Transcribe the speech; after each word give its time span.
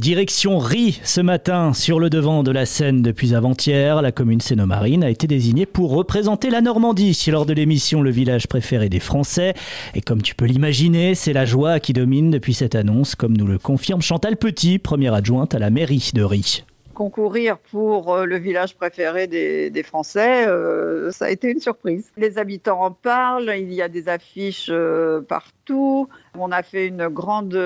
Direction 0.00 0.58
Rie 0.58 0.98
ce 1.04 1.20
matin 1.20 1.74
sur 1.74 2.00
le 2.00 2.08
devant 2.08 2.42
de 2.42 2.50
la 2.50 2.64
scène 2.64 3.02
depuis 3.02 3.34
avant-hier. 3.34 4.00
La 4.00 4.12
commune 4.12 4.40
Sénomarine 4.40 5.04
a 5.04 5.10
été 5.10 5.26
désignée 5.26 5.66
pour 5.66 5.90
représenter 5.90 6.48
la 6.48 6.62
Normandie 6.62 7.22
lors 7.30 7.44
de 7.44 7.52
l'émission 7.52 8.00
Le 8.00 8.10
village 8.10 8.46
préféré 8.46 8.88
des 8.88 8.98
Français. 8.98 9.52
Et 9.94 10.00
comme 10.00 10.22
tu 10.22 10.34
peux 10.34 10.46
l'imaginer, 10.46 11.14
c'est 11.14 11.34
la 11.34 11.44
joie 11.44 11.80
qui 11.80 11.92
domine 11.92 12.30
depuis 12.30 12.54
cette 12.54 12.76
annonce, 12.76 13.14
comme 13.14 13.36
nous 13.36 13.46
le 13.46 13.58
confirme 13.58 14.00
Chantal 14.00 14.38
Petit, 14.38 14.78
première 14.78 15.12
adjointe 15.12 15.54
à 15.54 15.58
la 15.58 15.68
mairie 15.68 16.10
de 16.14 16.22
Rie 16.22 16.64
concourir 17.00 17.56
pour 17.56 18.12
euh, 18.14 18.26
le 18.26 18.36
village 18.36 18.76
préféré 18.76 19.26
des, 19.26 19.82
Français, 19.82 20.46
euh, 20.46 21.10
ça 21.10 21.24
a 21.24 21.30
été 21.30 21.50
une 21.50 21.58
surprise. 21.58 22.12
Les 22.18 22.36
habitants 22.36 22.82
en 22.82 22.90
parlent, 22.90 23.54
il 23.56 23.72
y 23.72 23.80
a 23.80 23.88
des 23.88 24.10
affiches 24.10 24.68
euh, 24.70 25.22
partout. 25.22 26.10
On 26.36 26.52
a 26.52 26.62
fait 26.62 26.88
une 26.88 27.08
grande 27.08 27.58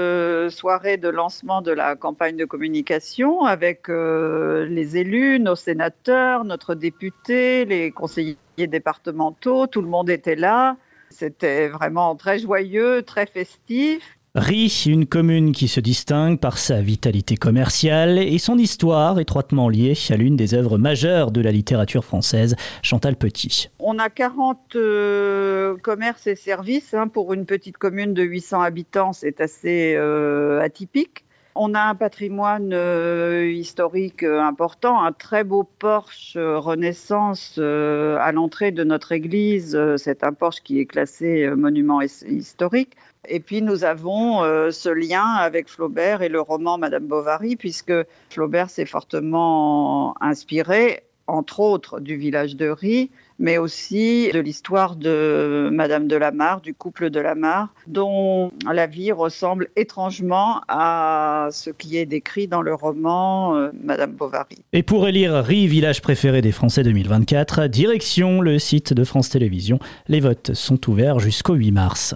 soirée 0.51 0.99
de 0.99 1.09
lancement 1.09 1.63
de 1.63 1.73
la 1.73 1.97
campagne 1.97 2.37
de 2.37 2.45
communication 2.45 3.45
avec 3.45 3.89
les 3.89 4.97
élus, 4.97 5.41
nos 5.41 5.57
sénateurs, 5.57 6.45
notre 6.45 6.77
député, 6.77 7.65
les 7.65 7.91
conseillers 7.91 8.37
départementaux, 8.57 9.67
tout 9.67 9.83
le 9.83 9.89
monde 9.89 10.11
était 10.11 10.37
là. 10.37 10.77
C'était 11.11 11.67
vraiment 11.67 12.15
très 12.15 12.39
joyeux, 12.39 13.03
très 13.03 13.27
festif. 13.27 14.17
Rie, 14.37 14.87
une 14.89 15.07
commune 15.07 15.53
qui 15.53 15.69
se 15.69 15.79
distingue 15.79 16.41
par 16.41 16.59
sa 16.59 16.81
vitalité 16.81 17.37
commerciale 17.37 18.19
et 18.19 18.39
son 18.39 18.59
histoire 18.59 19.21
étroitement 19.21 19.69
liée 19.69 19.95
à 20.11 20.17
l'une 20.17 20.35
des 20.35 20.55
œuvres 20.55 20.77
majeures 20.77 21.31
de 21.31 21.41
la 21.41 21.53
littérature 21.53 22.05
française, 22.05 22.57
Chantal 22.83 23.15
Petit. 23.15 23.71
On 23.79 24.01
a 24.01 24.11
40 24.11 24.75
euh, 24.75 25.77
commerces 25.77 26.27
et 26.27 26.35
services 26.35 26.95
hein, 26.95 27.07
pour 27.07 27.33
une 27.33 27.47
petite 27.47 27.79
commune 27.79 28.13
de 28.13 28.25
800 28.25 28.61
habitants, 28.63 29.13
c'est 29.13 29.41
assez 29.41 29.95
euh, 29.95 30.61
atypique. 30.61 31.25
On 31.57 31.75
a 31.75 31.83
un 31.83 31.95
patrimoine 31.95 32.73
euh, 32.73 33.49
historique 33.49 34.25
important, 34.25 35.01
un 35.03 35.13
très 35.13 35.45
beau 35.45 35.63
porche 35.63 36.37
Renaissance 36.37 37.59
à 37.59 38.33
l'entrée 38.33 38.73
de 38.73 38.83
notre 38.85 39.13
église. 39.13 39.79
C'est 39.97 40.25
un 40.25 40.33
porche 40.33 40.63
qui 40.63 40.81
est 40.81 40.87
classé 40.87 41.49
monument 41.55 42.01
historique. 42.01 42.97
Et 43.29 43.41
puis 43.41 43.63
nous 43.63 43.85
avons 43.85 44.43
euh, 44.43 44.71
ce 44.71 44.89
lien 44.89 45.25
avec 45.25 45.69
Flaubert 45.69 46.23
et 46.23 46.29
le 46.29 46.41
roman 46.41 46.79
Madame 46.79 47.07
Bovary, 47.07 47.57
puisque 47.57 47.93
Flaubert 48.31 48.71
s'est 48.71 48.87
fortement 48.87 50.15
inspiré, 50.23 51.05
entre 51.27 51.61
autres, 51.61 52.01
du 52.01 52.17
village 52.17 52.57
de 52.57 52.69
Rie, 52.69 53.11
mais 53.39 53.59
aussi 53.59 54.31
de 54.33 54.39
l'histoire 54.39 54.97
de 54.97 55.69
Madame 55.73 56.07
de 56.07 56.17
Lamar, 56.17 56.61
du 56.61 56.75
couple 56.75 57.11
de 57.11 57.21
Lamar, 57.21 57.69
dont 57.87 58.53
la 58.71 58.87
vie 58.87 59.13
ressemble 59.13 59.69
étrangement 59.77 60.61
à 60.69 61.49
ce 61.51 61.71
qui 61.71 61.97
est 61.97 62.07
décrit 62.07 62.47
dans 62.47 62.63
le 62.63 62.75
roman 62.75 63.57
euh, 63.57 63.71
Madame 63.83 64.13
Bovary. 64.13 64.59
Et 64.73 64.83
pour 64.83 65.09
élire 65.09 65.35
Rie, 65.45 65.67
village 65.67 66.03
préféré 66.03 66.43
des 66.43 66.53
Français 66.53 66.83
2024, 66.83 67.67
direction 67.67 68.41
le 68.41 68.59
site 68.59 68.93
de 68.93 69.05
France 69.05 69.31
Télévisions. 69.31 69.79
Les 70.09 70.21
votes 70.21 70.55
sont 70.55 70.89
ouverts 70.89 71.19
jusqu'au 71.19 71.55
8 71.55 71.73
mars. 71.73 72.15